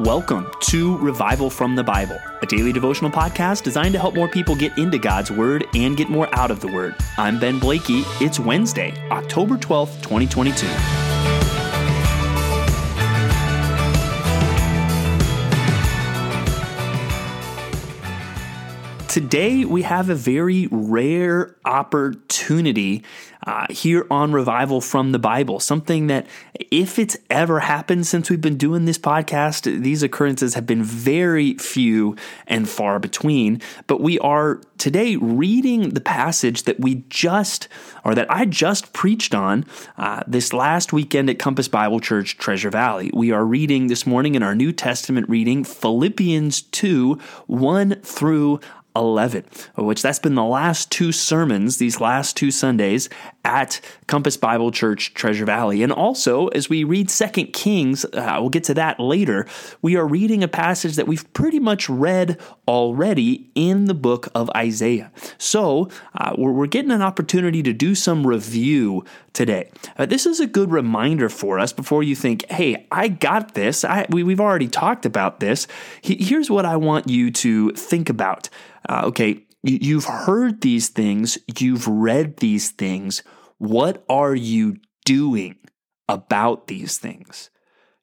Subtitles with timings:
[0.00, 4.56] Welcome to Revival from the Bible, a daily devotional podcast designed to help more people
[4.56, 6.96] get into God's Word and get more out of the Word.
[7.16, 8.02] I'm Ben Blakey.
[8.20, 11.03] It's Wednesday, October 12th, 2022.
[19.14, 23.04] Today, we have a very rare opportunity
[23.46, 25.60] uh, here on Revival from the Bible.
[25.60, 30.66] Something that, if it's ever happened since we've been doing this podcast, these occurrences have
[30.66, 32.16] been very few
[32.48, 33.60] and far between.
[33.86, 37.68] But we are today reading the passage that we just,
[38.04, 39.64] or that I just preached on
[39.96, 43.12] uh, this last weekend at Compass Bible Church, Treasure Valley.
[43.14, 47.14] We are reading this morning in our New Testament reading Philippians 2
[47.46, 48.58] 1 through
[48.96, 49.44] 11,
[49.76, 53.08] which that's been the last two sermons, these last two Sundays
[53.44, 55.82] at Compass Bible Church, Treasure Valley.
[55.82, 59.46] And also, as we read Second Kings, uh, we'll get to that later,
[59.82, 64.50] we are reading a passage that we've pretty much read already in the book of
[64.56, 65.10] Isaiah.
[65.38, 69.70] So, uh, we're, we're, getting an opportunity to do some review today.
[69.96, 73.84] Uh, this is a good reminder for us before you think, hey, I got this.
[73.84, 75.66] I, we, we've already talked about this.
[76.00, 78.48] He, here's what I want you to think about
[78.88, 83.22] uh, okay, you've heard these things, you've read these things.
[83.58, 85.56] What are you doing
[86.08, 87.50] about these things?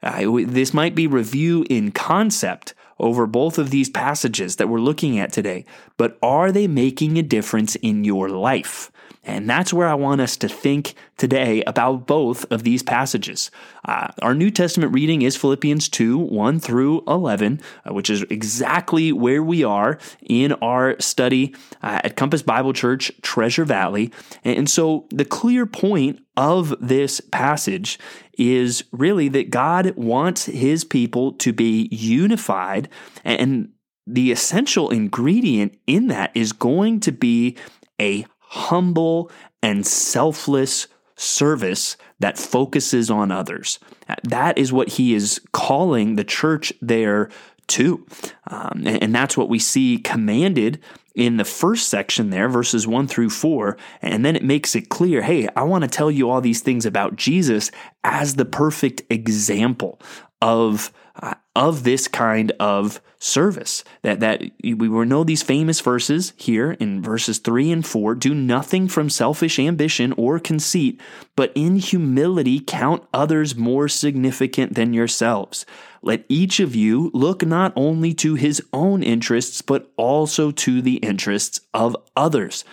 [0.02, 5.20] Uh, this might be review in concept over both of these passages that we're looking
[5.20, 5.66] at today,
[5.98, 8.92] but are they making a difference in your life?
[9.24, 13.52] And that's where I want us to think today about both of these passages.
[13.86, 19.12] Uh, our New Testament reading is Philippians 2 1 through 11, uh, which is exactly
[19.12, 24.12] where we are in our study uh, at Compass Bible Church, Treasure Valley.
[24.44, 28.00] And so the clear point of this passage
[28.40, 32.90] is really that God wants his people to be unified
[33.24, 33.70] and
[34.08, 37.56] the essential ingredient in that is going to be
[38.00, 39.30] a humble
[39.62, 43.80] and selfless service that focuses on others.
[44.24, 47.30] That is what he is calling the church there
[47.68, 48.06] to.
[48.48, 50.80] Um, and, and that's what we see commanded
[51.14, 53.78] in the first section there, verses one through four.
[54.02, 56.86] And then it makes it clear hey, I want to tell you all these things
[56.86, 57.72] about Jesus
[58.04, 60.00] as the perfect example
[60.42, 63.84] of Uh, of this kind of service.
[64.02, 68.88] That that we know these famous verses here in verses 3 and 4, do nothing
[68.88, 71.02] from selfish ambition or conceit,
[71.36, 75.66] but in humility count others more significant than yourselves.
[76.02, 80.96] Let each of you look not only to his own interests, but also to the
[80.96, 82.64] interests of others.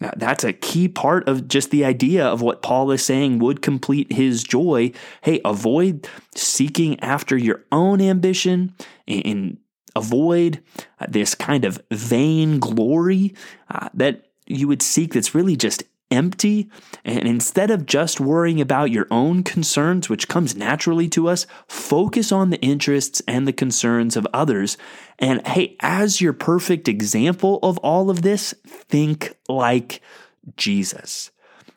[0.00, 3.62] Now, that's a key part of just the idea of what Paul is saying would
[3.62, 4.92] complete his joy.
[5.22, 8.74] Hey, avoid seeking after your own ambition
[9.08, 9.56] and
[9.94, 10.62] avoid
[11.08, 13.34] this kind of vain glory
[13.70, 16.70] uh, that you would seek that's really just empty.
[17.04, 22.32] And instead of just worrying about your own concerns, which comes naturally to us, focus
[22.32, 24.76] on the interests and the concerns of others.
[25.18, 30.00] And hey, as your perfect example of all of this, think like
[30.56, 31.30] Jesus.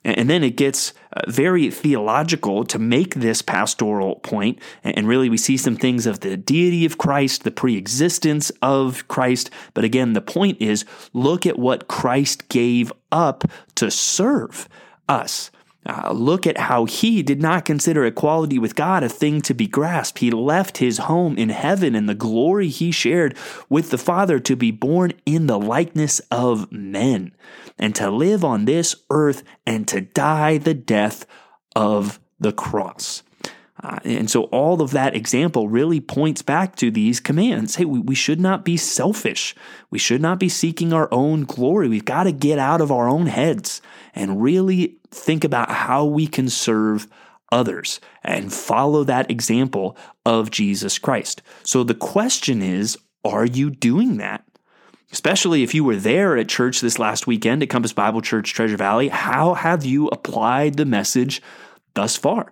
[0.06, 4.60] And then it gets uh, very theological to make this pastoral point.
[4.84, 9.50] And really, we see some things of the deity of Christ, the preexistence of Christ.
[9.74, 13.44] But again, the point is look at what Christ gave up
[13.76, 14.70] to serve
[15.10, 15.52] us.
[15.90, 19.66] Uh, look at how he did not consider equality with God a thing to be
[19.66, 20.20] grasped.
[20.20, 23.36] He left his home in heaven and the glory he shared
[23.70, 27.32] with the Father to be born in the likeness of men
[27.80, 31.26] and to live on this earth and to die the death
[31.76, 33.24] of the cross.
[33.82, 37.76] Uh, and so all of that example really points back to these commands.
[37.76, 39.56] Hey, we, we should not be selfish.
[39.90, 41.88] We should not be seeking our own glory.
[41.88, 43.82] We've got to get out of our own heads
[44.14, 47.08] and really think about how we can serve
[47.52, 51.42] others and follow that example of Jesus Christ.
[51.64, 54.44] So the question is, are you doing that?
[55.12, 58.78] Especially if you were there at church this last weekend at Compass Bible Church, Treasure
[58.78, 61.42] Valley, how have you applied the message
[61.96, 62.52] thus far?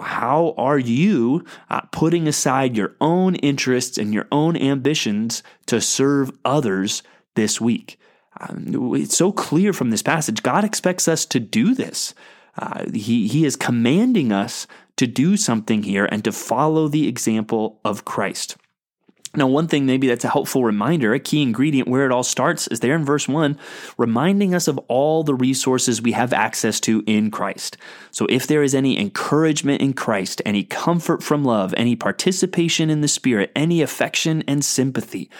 [0.00, 6.32] How are you uh, putting aside your own interests and your own ambitions to serve
[6.44, 7.02] others
[7.34, 7.98] this week?
[8.40, 10.42] Um, it's so clear from this passage.
[10.42, 12.14] God expects us to do this.
[12.58, 17.80] Uh, he, he is commanding us to do something here and to follow the example
[17.84, 18.56] of Christ.
[19.36, 22.66] Now, one thing maybe that's a helpful reminder, a key ingredient where it all starts
[22.68, 23.58] is there in verse 1,
[23.98, 27.76] reminding us of all the resources we have access to in Christ.
[28.10, 33.02] So, if there is any encouragement in Christ, any comfort from love, any participation in
[33.02, 35.30] the Spirit, any affection and sympathy,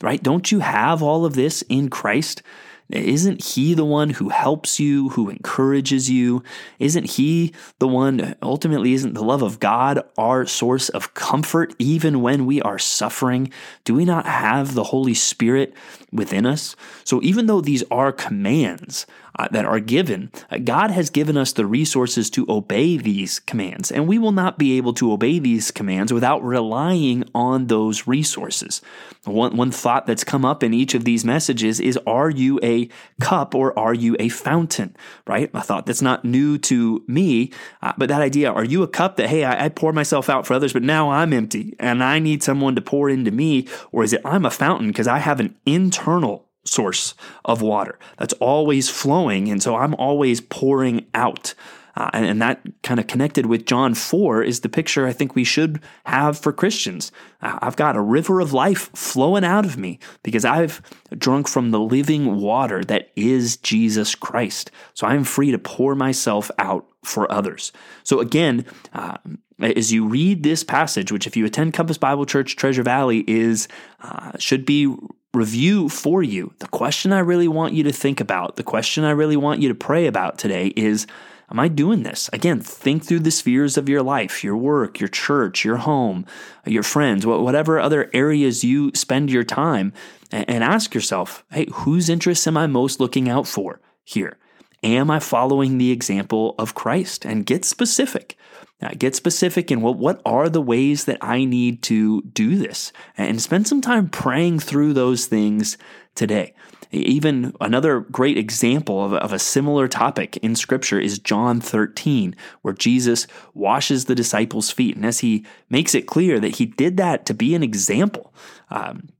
[0.00, 0.22] right?
[0.22, 2.42] Don't you have all of this in Christ?
[2.92, 6.42] Isn't he the one who helps you, who encourages you?
[6.78, 12.22] Isn't he the one, ultimately, isn't the love of God our source of comfort even
[12.22, 13.52] when we are suffering?
[13.84, 15.74] Do we not have the Holy Spirit
[16.12, 16.74] within us?
[17.04, 19.06] So, even though these are commands,
[19.50, 20.30] that are given.
[20.50, 24.58] Uh, God has given us the resources to obey these commands, and we will not
[24.58, 28.82] be able to obey these commands without relying on those resources.
[29.24, 32.88] One, one thought that's come up in each of these messages is Are you a
[33.20, 34.96] cup or are you a fountain?
[35.26, 35.50] Right?
[35.52, 39.16] A thought that's not new to me, uh, but that idea are you a cup
[39.16, 42.18] that, hey, I, I pour myself out for others, but now I'm empty and I
[42.18, 43.68] need someone to pour into me?
[43.92, 47.14] Or is it I'm a fountain because I have an internal source
[47.44, 49.48] of water that's always flowing.
[49.48, 51.54] And so I'm always pouring out.
[51.96, 55.34] Uh, and, and, that kind of connected with John 4 is the picture I think
[55.34, 57.10] we should have for Christians.
[57.42, 60.80] Uh, I've got a river of life flowing out of me because I've
[61.18, 64.70] drunk from the living water that is Jesus Christ.
[64.94, 67.72] So I'm free to pour myself out for others.
[68.04, 69.16] So again, uh,
[69.60, 73.68] as you read this passage, which if you attend Compass Bible Church Treasure Valley is
[74.00, 74.94] uh, should be
[75.32, 76.52] review for you.
[76.58, 79.68] The question I really want you to think about, the question I really want you
[79.68, 81.06] to pray about today is
[81.50, 82.30] Am I doing this?
[82.32, 86.24] Again, think through the spheres of your life, your work, your church, your home,
[86.64, 89.92] your friends, whatever other areas you spend your time,
[90.30, 94.38] and ask yourself, hey, whose interests am I most looking out for here?
[94.82, 97.24] Am I following the example of Christ?
[97.24, 98.36] And get specific.
[98.80, 102.92] Now, get specific in what, what are the ways that I need to do this
[103.16, 105.76] and spend some time praying through those things
[106.14, 106.54] today.
[106.90, 112.74] Even another great example of, of a similar topic in Scripture is John 13, where
[112.74, 114.96] Jesus washes the disciples' feet.
[114.96, 118.34] And as he makes it clear that he did that to be an example,
[118.70, 119.10] um,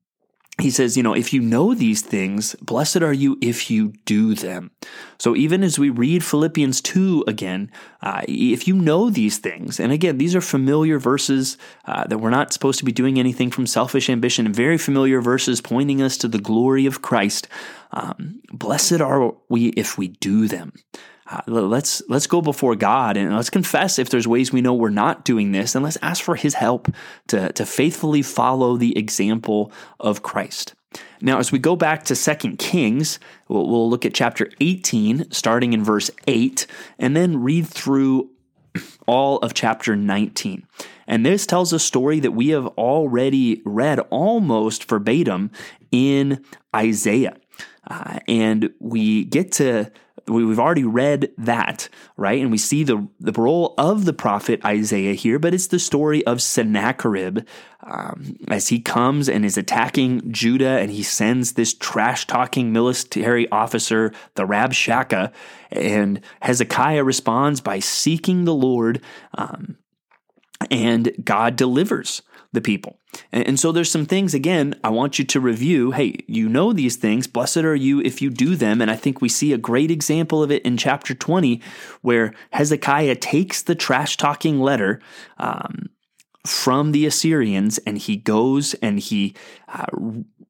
[0.60, 4.34] he says, you know, if you know these things, blessed are you if you do
[4.34, 4.70] them.
[5.18, 7.70] So even as we read Philippians 2 again,
[8.02, 12.30] uh, if you know these things, and again, these are familiar verses uh, that we're
[12.30, 16.28] not supposed to be doing anything from selfish ambition, very familiar verses pointing us to
[16.28, 17.48] the glory of Christ.
[17.92, 20.72] Um, blessed are we if we do them.
[21.30, 24.90] Uh, let's let's go before God and let's confess if there's ways we know we're
[24.90, 26.88] not doing this, and let's ask for His help
[27.28, 30.74] to to faithfully follow the example of Christ.
[31.20, 35.72] Now, as we go back to Second Kings, we'll, we'll look at chapter 18, starting
[35.72, 36.66] in verse 8,
[36.98, 38.30] and then read through
[39.06, 40.66] all of chapter 19.
[41.06, 45.52] And this tells a story that we have already read almost verbatim
[45.92, 46.44] in
[46.74, 47.36] Isaiah.
[47.86, 49.90] Uh, and we get to
[50.30, 52.40] We've already read that, right?
[52.40, 56.24] And we see the, the role of the prophet Isaiah here, but it's the story
[56.26, 57.46] of Sennacherib
[57.82, 63.50] um, as he comes and is attacking Judah and he sends this trash talking military
[63.50, 65.32] officer, the Rabshakeh,
[65.70, 69.02] and Hezekiah responds by seeking the Lord,
[69.36, 69.76] um,
[70.70, 72.98] and God delivers the people.
[73.32, 75.92] And, and, so there's some things, again, I want you to review.
[75.92, 77.26] Hey, you know these things.
[77.26, 78.80] Blessed are you if you do them.
[78.80, 81.60] And I think we see a great example of it in chapter 20,
[82.02, 85.00] where Hezekiah takes the trash talking letter.
[85.38, 85.90] Um,
[86.46, 89.34] from the Assyrians, and he goes and he
[89.68, 89.84] uh,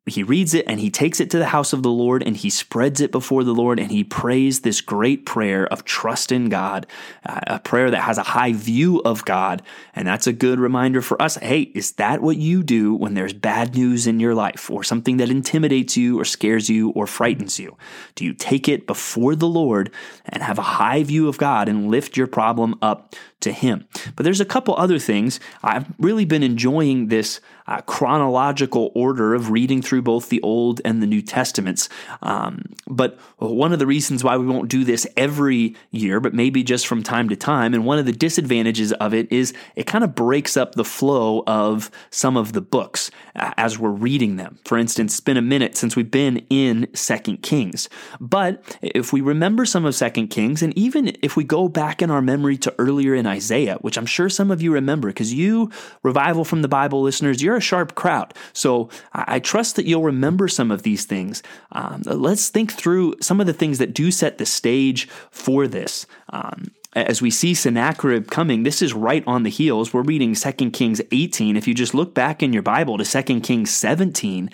[0.07, 2.49] he reads it and he takes it to the house of the Lord and he
[2.49, 6.87] spreads it before the Lord and he prays this great prayer of trust in God,
[7.27, 9.63] uh, a prayer that has a high view of God.
[9.95, 11.37] And that's a good reminder for us.
[11.37, 15.19] Hey, is that what you do when there's bad news in your life or something
[15.19, 17.77] that intimidates you or scares you or frightens you?
[18.15, 19.93] Do you take it before the Lord
[20.25, 23.87] and have a high view of God and lift your problem up to Him?
[24.17, 25.41] But there's a couple other things.
[25.63, 27.41] I've really been enjoying this
[27.71, 31.89] uh, chronological order of reading through both the Old and the New Testaments.
[32.21, 36.65] Um, but one of the reasons why we won't do this every year, but maybe
[36.65, 40.03] just from time to time, and one of the disadvantages of it is it kind
[40.03, 44.59] of breaks up the flow of some of the books uh, as we're reading them.
[44.65, 47.89] For instance, it's been a minute since we've been in Second Kings.
[48.19, 52.11] But if we remember some of Second Kings, and even if we go back in
[52.11, 55.71] our memory to earlier in Isaiah, which I'm sure some of you remember, because you,
[56.03, 58.35] Revival from the Bible listeners, you're a sharp crowd.
[58.53, 61.43] So I, trust that you'll remember some of these things.
[61.73, 66.07] Um, let's think through some of the things that do set the stage for this.
[66.31, 69.95] Um, as we see Sennacherib coming, this is right on the heels.
[69.95, 71.57] We're reading 2 Kings 18.
[71.57, 74.51] If you just look back in your Bible to 2 Kings 17,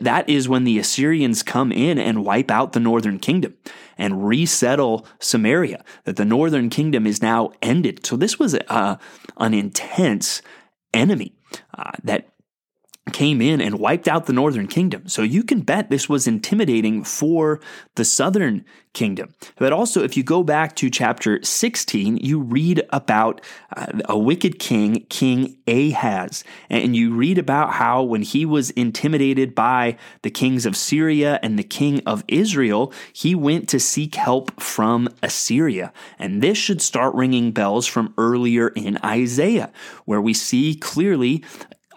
[0.00, 3.56] that is when the Assyrians come in and wipe out the northern kingdom
[3.98, 8.06] and resettle Samaria, that the northern kingdom is now ended.
[8.06, 8.96] So this was uh,
[9.38, 10.40] an intense
[10.94, 11.34] enemy
[11.74, 12.31] uh, that
[13.10, 15.08] came in and wiped out the northern kingdom.
[15.08, 17.60] So you can bet this was intimidating for
[17.96, 19.34] the southern kingdom.
[19.56, 23.40] But also, if you go back to chapter 16, you read about
[23.74, 26.44] uh, a wicked king, King Ahaz.
[26.68, 31.58] And you read about how when he was intimidated by the kings of Syria and
[31.58, 35.92] the king of Israel, he went to seek help from Assyria.
[36.18, 39.72] And this should start ringing bells from earlier in Isaiah,
[40.04, 41.42] where we see clearly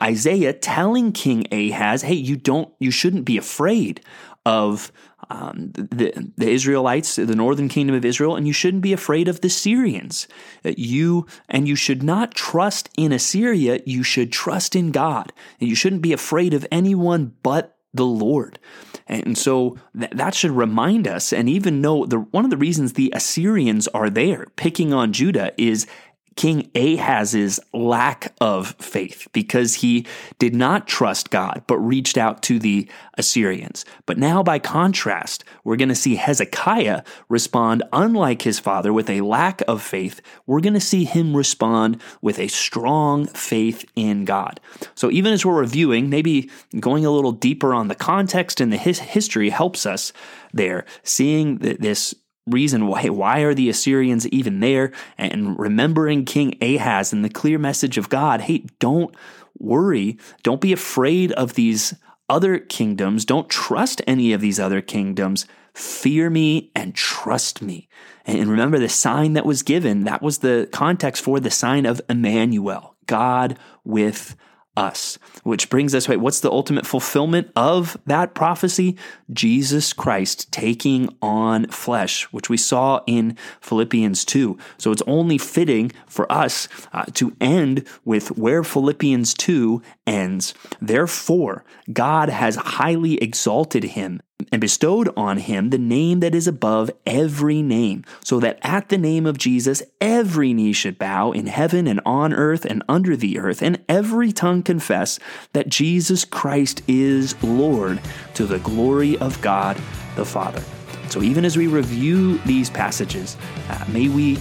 [0.01, 4.01] Isaiah telling King Ahaz, hey, you don't, you shouldn't be afraid
[4.45, 4.91] of
[5.29, 9.41] um, the, the Israelites, the northern kingdom of Israel, and you shouldn't be afraid of
[9.41, 10.27] the Syrians.
[10.63, 13.81] You and you should not trust in Assyria.
[13.85, 18.59] You should trust in God, and you shouldn't be afraid of anyone but the Lord.
[19.07, 22.93] And so th- that should remind us, and even know the one of the reasons
[22.93, 25.87] the Assyrians are there picking on Judah is
[26.35, 30.05] King Ahaz's lack of faith because he
[30.37, 33.85] did not trust God but reached out to the Assyrians.
[34.05, 39.21] But now, by contrast, we're going to see Hezekiah respond unlike his father with a
[39.21, 40.21] lack of faith.
[40.45, 44.59] We're going to see him respond with a strong faith in God.
[44.93, 46.49] So, even as we're reviewing, maybe
[46.79, 50.11] going a little deeper on the context and the his- history helps us
[50.53, 52.13] there, seeing that this
[52.47, 54.91] reason why why are the Assyrians even there?
[55.17, 59.15] And remembering King Ahaz and the clear message of God hey don't
[59.57, 60.17] worry.
[60.43, 61.93] Don't be afraid of these
[62.29, 63.25] other kingdoms.
[63.25, 65.45] Don't trust any of these other kingdoms.
[65.73, 67.87] Fear me and trust me.
[68.25, 70.05] And remember the sign that was given.
[70.05, 74.35] That was the context for the sign of Emmanuel God with
[74.77, 75.17] us.
[75.43, 78.97] Which brings us, wait, what's the ultimate fulfillment of that prophecy?
[79.31, 84.57] Jesus Christ taking on flesh, which we saw in Philippians 2.
[84.77, 90.53] So it's only fitting for us uh, to end with where Philippians 2 ends.
[90.81, 94.21] Therefore, God has highly exalted him
[94.51, 98.97] and bestowed on him the name that is above every name, so that at the
[98.97, 103.39] name of Jesus every knee should bow in heaven and on earth and under the
[103.39, 105.19] earth, and every tongue confess
[105.53, 108.01] that Jesus Christ is Lord
[108.33, 109.77] to the glory of God
[110.15, 110.63] the Father.
[111.09, 113.37] So even as we review these passages,
[113.69, 114.37] uh, may we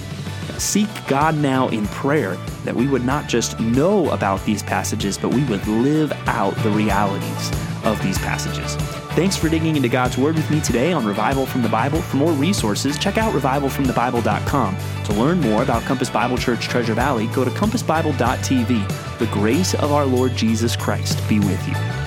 [0.58, 5.32] seek God now in prayer that we would not just know about these passages, but
[5.34, 7.50] we would live out the realities
[7.84, 8.76] of these passages.
[9.14, 12.02] Thanks for digging into God's Word with me today on Revival from the Bible.
[12.02, 14.76] For more resources, check out revivalfromthebible.com.
[15.04, 19.18] To learn more about Compass Bible Church Treasure Valley, go to compassbible.tv.
[19.18, 22.03] The grace of our Lord Jesus Christ be with you.